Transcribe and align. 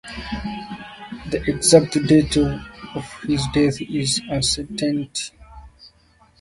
The 1.29 1.43
exact 1.45 1.93
date 2.07 2.35
of 2.35 3.03
his 3.27 3.45
death 3.53 3.79
is 3.83 4.19
uncertain. 4.31 5.11